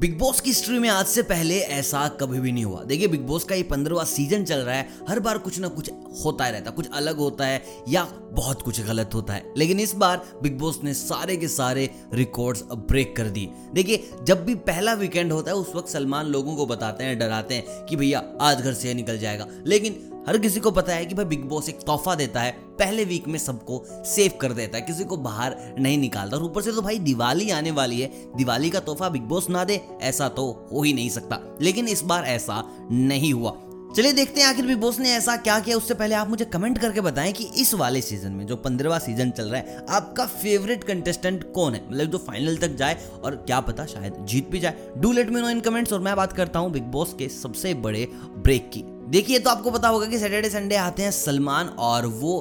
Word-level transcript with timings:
Big 0.00 0.18
boss 0.18 0.40
की 0.40 0.50
history 0.50 0.78
में 0.78 0.88
आज 0.88 1.06
से 1.06 1.22
पहले 1.22 1.58
ऐसा 1.58 2.08
कभी 2.08 2.40
भी 2.40 2.52
नहीं 2.52 2.64
हुआ। 2.64 2.84
देखिए, 2.84 3.06
बिग 3.06 3.20
बॉस 3.20 3.44
का 3.44 3.54
ये 3.54 3.62
पंद्रहवा 3.62 4.04
सीज़न 4.04 4.44
चल 4.44 4.58
रहा 4.58 4.74
है, 4.74 4.88
हर 5.08 5.20
बार 5.20 5.38
कुछ 5.38 5.58
ना 5.58 5.68
कुछ 5.68 5.90
होता 6.24 6.44
ही 6.44 6.52
रहता 6.52 6.70
है। 6.70 6.76
कुछ 6.76 6.86
अलग 6.94 7.16
होता 7.16 7.46
है 7.46 7.64
या 7.88 8.04
बहुत 8.32 8.62
कुछ 8.62 8.80
गलत 8.80 9.10
होता 9.14 9.32
है। 9.32 9.54
लेकिन 9.56 9.80
इस 9.80 9.94
बार 9.94 10.28
बिग 10.42 10.58
बॉस 10.58 10.80
ने 10.84 10.94
सारे 10.94 11.36
के 11.36 11.48
सारे 11.48 11.90
रिकॉर्ड्स 12.14 12.62
ब्रेक 12.62 13.16
कर 13.16 13.24
दिए। 13.24 13.48
देखिए, 13.74 14.10
जब 14.24 14.44
भी 14.44 14.54
पहला 14.54 14.92
वीकेंड 14.92 15.32
होता 15.32 15.50
है, 15.50 15.56
उस 15.56 15.74
वक्त 15.74 15.88
सलमान 15.88 16.26
लोगों 16.26 16.56
को 16.56 16.66
बताते 16.66 17.04
हैं, 17.04 17.18
डराते 17.18 17.54
हैं 17.54 17.86
कि 17.86 17.96
भैया 17.96 18.32
आज 18.40 18.60
घर 18.60 18.74
से 18.74 18.94
निकल 18.94 19.18
जाएगा। 19.18 19.46
लेकिन 19.66 20.19
हर 20.30 20.38
किसी 20.38 20.60
को 20.60 20.70
पता 20.70 20.92
है 20.92 21.06
कि 21.06 21.14
भाई 21.14 21.24
बिग 21.24 21.44
बॉस 21.44 21.68
एक 21.68 21.80
तोहफा 21.80 22.14
देता 22.14 22.40
है, 22.40 22.50
पहले 22.52 23.04
वीक 23.04 23.28
में 23.28 23.38
सबको 23.38 24.04
सेव 24.06 24.32
कर 24.40 24.52
देता 24.52 24.78
है, 24.78 24.84
किसी 24.84 25.04
को 25.04 25.16
बाहर 25.16 25.74
नहीं 25.78 25.98
निकालता। 25.98 26.36
और 26.36 26.42
ऊपर 26.42 26.62
से 26.62 26.72
तो 26.72 26.82
भाई 26.82 26.98
दिवाली 26.98 27.50
आने 27.50 27.70
वाली 27.70 28.00
है, 28.00 28.10
दिवाली 28.36 28.70
का 28.70 28.80
तोहफा 28.80 29.08
बिग 29.08 29.22
बॉस 29.22 29.50
ना 29.50 29.64
दे, 29.64 29.80
ऐसा 30.02 30.28
तो 30.28 30.68
हो 30.72 30.82
ही 30.82 30.92
नहीं 30.92 31.10
सकता। 31.10 31.58
लेकिन 31.60 31.88
इस 31.88 32.02
बार 32.02 32.24
ऐसा 32.24 32.86
नहीं 32.90 33.32
हुआ। 33.32 33.56
चलिए 33.96 34.12
देखते 34.12 34.40
हैं 34.40 34.48
आखिर 34.48 34.66
बिग 34.66 34.78
बॉस 34.78 35.00
ने 35.00 35.10
ऐसा 35.10 35.36
क्या 35.36 35.60
किया। 35.60 35.76
उससे 35.76 35.94
पहले 35.94 36.14
आप 36.14 36.28
मुझे 36.28 36.44
कमेंट 36.44 36.78
करके 36.78 37.00
बताएँ 37.00 37.32
कि 37.32 37.44
इस 37.44 37.74
वाले 37.74 38.00
सीज़न 38.00 38.32
में 38.32 38.46
जो 38.46 38.56
पंद्रहवा 38.56 38.98
सीज़न 38.98 39.30
चल 39.30 39.44
रहा 39.44 39.60
है, 39.60 39.86
आपका 39.90 40.26
फेवरेट 40.26 40.84
कंटेस्टेंट 40.84 41.52
कौन 41.52 41.74
है? 41.74 41.88
मतलब 41.88 42.06
जो 42.06 42.18
फाइनल 42.18 42.56
तक 42.56 42.68
जाए 42.68 43.06
और 43.24 43.36
क्या 43.36 43.60
पता 43.60 43.86
शायद 43.86 44.24
जीत 44.24 44.50
भी 44.50 44.60
जाए। 44.60 44.92
Do 44.96 45.12
let 45.12 45.30
me 45.30 45.40
know 45.40 45.48
in 45.48 45.60
comments 45.60 45.92
और 45.92 46.00
मैं 46.00 46.16
बात 46.16 46.32
करता 46.32 46.58
हूँ 46.58 46.72
बिग 46.72 46.82
बॉस 46.82 47.14
के 47.18 47.28
सबसे 47.28 47.74
बड़े 47.74 48.08
ब्रेक 48.36 48.70
की। 48.70 48.99
देखिए 49.10 49.38
तो 49.38 49.50
आपको 49.50 49.70
पता 49.70 49.88
होगा 49.88 50.06
कि 50.06 50.18
सैटरडे 50.18 50.50
संडे 50.50 50.76
आते 50.76 51.02
हैं 51.02 51.10
सलमान 51.10 51.68
और 51.78 52.06
वो 52.06 52.34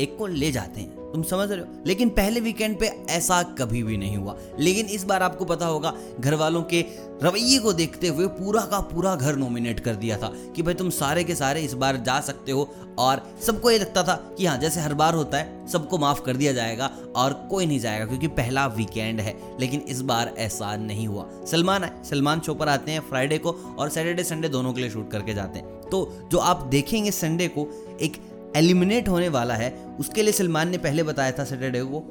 एक 0.00 0.18
को 0.18 0.26
ले 0.26 0.52
जाते 0.52 0.80
हैं। 0.80 0.98
तुम 1.12 1.22
समझ 1.22 1.50
रहे 1.50 1.60
हो? 1.60 1.66
लेकिन 1.86 2.08
पहले 2.08 2.40
वीकेंड 2.40 2.78
पे 2.78 2.86
ऐसा 3.10 3.42
कभी 3.42 3.82
भी 3.82 3.96
नहीं 3.96 4.16
हुआ। 4.16 4.38
लेकिन 4.58 4.86
इस 4.86 5.04
बार 5.04 5.22
आपको 5.22 5.44
पता 5.44 5.66
होगा 5.66 5.94
घर 6.20 6.34
वालों 6.34 6.62
के 6.62 6.84
रवैये 7.22 7.58
को 7.58 7.72
देखते 7.72 8.08
हुए 8.08 8.26
पूरा 8.26 8.62
का 8.62 8.80
पूरा 8.80 9.14
घर 9.14 9.36
नॉमिनेट 9.36 9.80
कर 9.80 9.94
दिया 9.94 10.18
था 10.18 10.32
कि 10.56 10.62
भाई 10.62 10.74
तुम 10.74 10.90
सारे 10.90 11.24
के 11.24 11.34
सारे 11.34 11.60
इस 11.60 11.72
बार 11.72 11.96
जा 11.96 12.20
सकते 12.20 12.52
हो 12.52 12.74
और 12.98 13.36
सबको 13.46 13.70
ये 13.70 13.78
लगता 13.78 14.02
था 14.02 14.34
कि 14.38 14.46
हाँ 14.46 14.58
जैसे 14.58 14.80
हर 14.80 14.94
बार 14.94 15.14
होता 15.14 15.38
है, 15.38 15.68
सबको 15.68 15.98
माफ़ 15.98 16.22
कर 16.22 16.36
दिया 16.36 16.52
जाएगा 16.52 16.90
और 17.16 17.48
कोई 17.50 17.66
नहीं 17.66 17.80
जाएगा 17.80 18.06
क्योंकि 18.06 18.26
पहला 18.26 18.66
वीकेंड 18.66 19.20
है। 19.20 19.60
लेकिन 19.60 19.80
इस 19.80 20.00
बार 20.00 20.34
ऐसा 20.38 20.76
नहीं 20.76 21.08
हुआ। 21.08 21.28
सलमान 21.50 21.84
आए, 21.84 22.04
सलमान 22.10 22.40
शो 22.40 22.54
पर 22.54 22.68
आते 22.68 22.92
हैं 22.92 23.00
फ्राइडे 23.00 23.38
को 23.38 23.76
और 23.78 23.88
सैटरडे 23.88 24.24
संडे 24.24 24.48
दोनों 24.48 24.72
के 24.72 24.80
लिए 24.80 24.90
शूट 24.90 25.10
करके 25.10 25.34
जाते 25.34 25.58
हैं। 25.58 25.68
तो 25.68 26.28
जो 26.32 26.38
आप 26.38 26.62
देखेंगे 26.62 27.10
संडे 27.10 27.48
को, 27.48 27.88
एक 28.00 28.37
एलिमिनेट 28.56 29.08
होने 29.08 29.28
वाला 29.28 29.54
है। 29.54 29.70
उसके 30.00 30.22
लिए 30.22 30.32
सलमान 30.32 30.68
ने 30.68 30.78
पहले 30.78 31.02
बताया 31.02 31.32
था 31.32 31.44
सैटरडे 31.44 31.82
को 31.82 32.04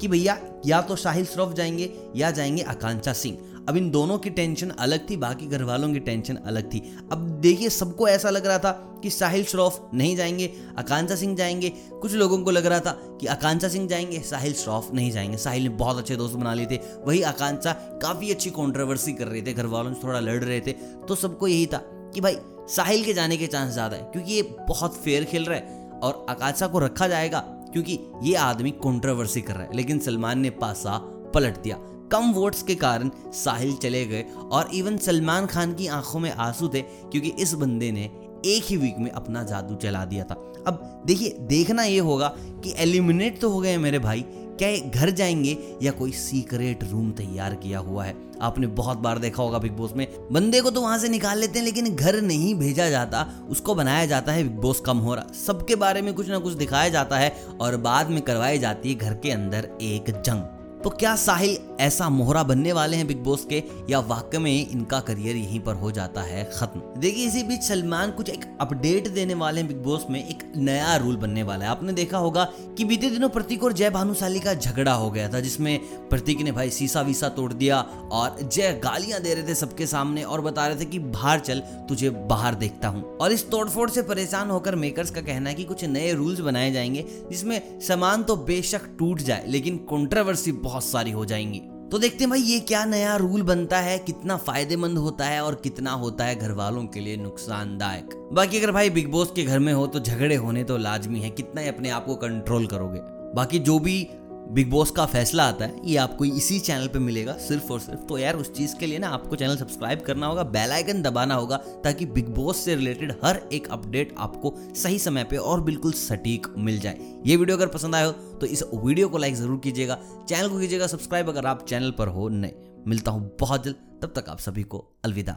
कि 0.00 0.08
भैया, 0.08 0.38
या 0.66 0.80
तो 0.80 0.96
साहिल 0.96 1.24
श्रॉफ 1.26 1.52
जाएँगे, 1.52 1.92
या 2.16 2.30
जाएँगे 2.30 2.62
आकांक्षा 2.62 3.12
सिंह। 3.12 3.38
अब 3.68 3.76
इन 3.76 3.90
दोनों 3.90 4.16
की 4.18 4.30
टेंशन 4.30 4.70
अलग 4.70 5.10
थी, 5.10 5.16
बाकी 5.16 5.46
घर 5.46 5.62
वालों 5.62 5.92
की 5.92 5.98
टेंशन 5.98 6.36
अलग 6.36 6.72
थी। 6.72 6.78
अब 7.12 7.28
देखिए, 7.40 7.68
सबको 7.68 8.08
ऐसा 8.08 8.30
लग 8.30 8.46
रहा 8.46 8.58
था 8.58 8.70
कि 9.02 9.10
साहिल 9.10 9.44
श्रॉफ 9.44 9.90
नहीं 9.94 10.16
जाएँगे, 10.16 10.50
आकांक्षा 10.78 11.16
सिंह 11.16 11.36
जाएँगे। 11.36 11.68
कुछ 11.92 12.14
लोगों 12.14 12.38
को 12.38 12.50
लग 12.50 12.66
रहा 12.66 12.80
था 12.80 12.92
कि 13.20 13.26
आकांक्षा 13.26 13.68
सिंह 13.68 13.86
जाएँगे 13.88 14.18
साहिल 14.20 14.52
श्रॉफ 14.52 14.92
नहीं 14.94 15.10
जाएँगे। 15.10 15.36
साहिल 15.36 15.62
ने 15.62 15.68
बहुत 15.68 15.98
अच्छे 15.98 16.16
दोस्त 16.16 16.34
बना 16.34 16.54
लिए 16.54 16.66
थे। 16.66 16.80
वही 17.06 17.22
आकांक्षा 17.22 17.72
काफ़ी 18.02 18.30
अच्छी 18.30 18.50
कॉन्ट्रोवर्सी 18.50 19.12
कर 19.12 19.28
रहे 19.28 19.42
थे 19.42 19.52
घर 19.52 19.66
वालों 19.66 19.94
से 19.94 20.02
थोड़ा 20.04 20.20
लड़ 20.20 20.42
रहे 20.44 20.60
थे। 20.60 20.72
तो 21.08 21.14
सबको 21.14 21.48
यही 21.48 21.66
था 21.66 21.78
कि 22.14 22.20
भाई 22.20 22.36
साहिल 22.68 23.04
के 23.04 23.12
जाने 23.12 23.36
के 23.36 23.46
चांस 23.46 23.72
ज़्यादा 23.72 23.96
है, 23.96 24.02
क्योंकि 24.02 24.32
ये 24.32 24.42
बहुत 24.68 24.96
फेयर 24.96 25.24
खेल 25.24 25.44
रहा 25.44 25.58
है। 25.58 25.80
और 26.02 26.26
अकाशा 26.28 26.66
को 26.66 26.78
रखा 26.78 27.08
जाएगा, 27.08 27.40
क्योंकि 27.72 27.98
ये 28.22 28.34
आदमी 28.34 28.70
कंट्रोवर्सी 28.70 29.40
कर 29.40 29.54
रहा 29.54 29.62
है। 29.62 29.76
लेकिन 29.76 29.98
सलमान 29.98 30.38
ने 30.38 30.50
पासा 30.50 30.98
पलट 31.34 31.62
दिया। 31.62 31.76
कम 32.12 32.32
वोट्स 32.32 32.62
के 32.62 32.74
कारण 32.74 33.10
साहिल 33.32 33.76
चले 33.76 34.04
गए 34.06 34.24
और 34.52 34.70
इवन 34.74 34.96
सलमान 34.96 35.46
खान 35.46 35.74
की 35.74 35.86
आँखों 35.86 36.20
में 36.20 36.30
आँसू 36.30 36.68
थे, 36.68 36.82
क्योंकि 36.82 37.32
इस 37.38 37.52
बंदे 37.54 37.92
ने 37.92 38.10
एक 38.46 38.64
ही 38.64 38.76
वीक 38.76 38.96
में 38.98 39.10
अपना 39.10 39.42
जादू 39.42 39.74
चला 39.74 40.04
दिया 40.04 40.24
था। 40.24 40.34
अब 40.66 41.02
देखिए, 41.06 41.36
देखना 41.40 41.82
ये 41.82 41.98
होगा 41.98 42.28
कि 42.38 42.74
एलिमिनेट 42.76 43.40
तो 43.40 43.50
हो 43.50 43.60
गए 43.60 43.76
मेरे 43.76 43.98
भाई 43.98 44.24
क्या 44.60 44.90
घर 44.90 45.10
जाएँगे 45.10 45.56
या 45.82 45.92
कोई 45.92 46.12
सीक्रेट 46.12 46.84
रूम 46.84 47.10
तैयार 47.10 47.54
किया 47.54 47.78
हुआ 47.78 48.04
है? 48.04 48.14
आपने 48.42 48.66
बहुत 48.66 48.98
बार 48.98 49.18
देखा 49.18 49.42
होगा 49.42 49.58
बिग 49.58 49.72
बॉस 49.72 49.92
में, 49.96 50.06
बंदे 50.32 50.60
को 50.60 50.70
तो 50.70 50.80
वहाँ 50.80 50.98
से 50.98 51.08
निकाल 51.08 51.38
लेते 51.38 51.58
हैं, 51.58 51.66
लेकिन 51.66 51.94
घर 51.96 52.20
नहीं 52.20 52.54
भेजा 52.54 52.90
जाता, 52.90 53.26
उसको 53.48 53.74
बनाया 53.74 54.06
जाता 54.06 54.32
है 54.32 54.42
बिग 54.42 54.56
बॉस 54.56 54.80
कम 54.80 54.98
हो 54.98 55.14
रहा। 55.14 55.32
सबके 55.46 55.74
बारे 55.74 56.02
में 56.02 56.14
कुछ 56.14 56.28
ना 56.28 56.38
कुछ 56.38 56.54
दिखाया 56.54 56.88
जाता 56.88 57.18
है 57.18 57.36
और 57.60 57.76
बाद 57.76 58.10
में 58.10 58.22
करवाई 58.22 58.58
जाती 58.58 58.88
है 58.88 58.94
घर 58.94 59.14
के 59.14 59.30
अंदर 59.30 59.68
एक 59.82 60.10
जंग। 60.10 60.42
तो 60.84 60.90
क्या 60.90 61.16
साहिल 61.16 61.71
ऐसा 61.82 62.08
मोहरा 62.08 62.42
बनने 62.42 62.72
वाले 62.72 62.96
हैं 62.96 63.06
बिग 63.06 63.22
बॉस 63.22 63.44
के, 63.44 63.62
या 63.90 64.00
वाकई 64.00 64.38
में 64.38 64.70
इनका 64.70 65.00
करियर 65.00 65.36
यहीं 65.36 65.60
पर 65.60 65.74
हो 65.74 65.90
जाता 65.90 66.20
है 66.20 66.50
खत्म। 66.56 67.00
देखिए, 67.00 67.26
इसी 67.26 67.42
बीच 67.42 67.62
सलमान 67.62 68.10
कुछ 68.10 68.28
एक 68.30 68.58
अपडेट 68.60 69.08
देने 69.08 69.34
वाले 69.34 69.60
हैं 69.60 69.68
बिग 69.68 69.82
बॉस 69.82 70.06
में, 70.10 70.28
एक 70.28 70.52
नया 70.56 70.96
रूल 70.96 71.16
बनने 71.16 71.42
वाला 71.42 71.64
है। 71.64 71.70
आपने 71.70 71.92
देखा 71.92 72.18
होगा 72.18 72.44
कि 72.60 72.84
बीते 72.84 73.10
दिनों 73.10 73.28
प्रतीक 73.28 73.64
और 73.64 73.72
जय 73.72 73.90
भानुशाली 73.90 74.40
का 74.40 74.54
झगड़ा 74.54 74.92
हो 74.92 75.10
गया 75.10 75.28
था, 75.28 75.40
जिसमें 75.40 75.78
प्रतीक 76.08 76.40
ने 76.40 76.52
भाई 76.52 76.70
सीसा 76.70 77.00
वीसा 77.00 77.28
तोड़ 77.28 77.52
दिया 77.52 77.80
और 78.12 78.48
जय 78.52 78.80
गालियाँ 78.84 79.20
दे 79.20 79.34
रहे 79.34 79.48
थे 79.48 79.54
सबके 79.54 79.86
सामने 79.86 80.22
और 80.22 80.40
बता 80.40 80.66
रहे 80.66 80.80
थे 80.80 80.84
कि, 80.84 80.98
बाहर 80.98 81.40
चल, 81.40 81.60
तुझे 81.60 82.10
बाहर 82.10 82.54
देखता 82.54 82.88
हूँ। 82.88 83.16
और 83.16 83.32
इस 83.32 83.50
तोड़फोड़ 83.50 83.90
से 83.90 84.02
परेशान 84.02 84.50
होकर 84.50 84.74
मेकर्स 84.74 85.10
का 85.10 85.20
कहना 85.20 85.50
है 85.50 85.56
कि 85.56 85.64
कुछ 85.64 85.84
नए 85.84 86.12
रूल्स 86.12 86.40
बनाए 86.40 86.70
जाएँगे, 86.70 87.04
जिसमें 87.30 87.80
सामान 87.80 88.22
तो 88.22 88.36
बेशक 88.36 88.80
टूट 88.98 89.20
जाए, 89.20 89.44
लेकिन 89.46 89.76
कॉन्ट्रोवर्सी 89.76 90.52
बहुत 90.52 90.84
सारी 90.84 91.10
हो 91.10 91.24
जाएँगी। 91.24 91.62
तो 91.92 91.98
देखते 91.98 92.18
हैं 92.18 92.30
भाई, 92.30 92.40
ये 92.40 92.60
क्या 92.60 92.84
नया 92.84 93.16
रूल 93.16 93.42
बनता 93.42 93.78
है? 93.78 93.98
कितना 93.98 94.36
फ़ायदेमंद 94.36 94.98
होता 94.98 95.24
है 95.24 95.44
और 95.44 95.54
कितना 95.54 95.92
होता 95.92 96.24
है 96.24 96.36
घर 96.36 96.52
वालों 96.52 96.84
के 96.84 97.00
लिए 97.00 97.16
नुकसानदायक? 97.16 98.30
बाकी 98.32 98.58
अगर 98.58 98.72
भाई 98.72 98.90
बिग 98.90 99.10
बॉस 99.10 99.32
के 99.36 99.44
घर 99.44 99.58
में 99.58 99.72
हो 99.72 99.86
तो 99.86 100.00
झगड़े 100.00 100.36
होने 100.36 100.64
तो 100.64 100.76
लाजमी 100.76 101.20
है। 101.20 101.30
कितना 101.30 101.60
ही 101.60 101.68
अपने 101.68 101.90
आप 101.90 102.06
को 102.06 102.14
कंट्रोल 102.14 102.66
करोगे। 102.66 103.00
बाकी 103.34 103.58
जो 103.58 103.78
भी 103.78 104.08
बिग 104.52 104.70
बॉस 104.70 104.90
का 104.90 105.04
फैसला 105.06 105.44
आता 105.44 105.64
है, 105.64 105.80
ये 105.84 105.96
आपको 105.96 106.24
इसी 106.24 106.58
चैनल 106.60 106.86
पे 106.86 106.98
मिलेगा 106.98 107.32
सिर्फ़ 107.38 107.70
और 107.72 107.78
सिर्फ़। 107.80 108.00
तो 108.00 108.16
यार, 108.18 108.36
उस 108.36 108.52
चीज़ 108.54 108.74
के 108.76 108.86
लिए 108.86 108.98
ना 108.98 109.08
आपको 109.08 109.36
चैनल 109.36 109.56
सब्सक्राइब 109.56 110.00
करना 110.00 110.26
होगा, 110.26 110.42
बेल 110.46 110.70
आइकन 110.70 111.00
दबाना 111.02 111.34
होगा, 111.34 111.56
ताकि 111.84 112.06
बिग 112.06 112.28
बॉस 112.28 112.64
से 112.64 112.74
रिलेटेड 112.74 113.12
हर 113.24 113.40
एक 113.52 113.68
अपडेट 113.68 114.14
आपको 114.18 114.54
सही 114.74 114.98
समय 114.98 115.24
पे 115.24 115.36
और 115.36 115.60
बिल्कुल 115.60 115.92
सटीक 115.92 116.46
मिल 116.58 116.80
जाए। 116.80 116.98
ये 117.26 117.36
वीडियो 117.36 117.56
अगर 117.56 117.68
पसंद 117.68 117.94
आए 117.94 118.04
हो 118.04 118.12
तो 118.12 118.46
इस 118.46 118.64
वीडियो 118.74 119.08
को 119.08 119.18
लाइक 119.18 119.34
ज़रूर 119.34 119.60
कीजिएगा, 119.64 119.98
चैनल 120.28 120.48
को 120.48 120.58
कीजिएगा 120.58 120.86
सब्सक्राइब 120.86 121.28
अगर 121.28 121.46
आप 121.46 121.64
चैनल 121.68 121.90
पर 121.90 122.08
हो 122.08 122.28
नहीं 122.30 122.52
मिलता 122.86 123.10
हूँ 123.10 123.36
बहुत 123.40 123.64
जल्द, 123.64 123.76
तब 124.02 124.12
तक 124.16 124.28
आप 124.28 124.38
सभी 124.40 124.62
को 124.64 124.84
अलविदा। 125.04 125.36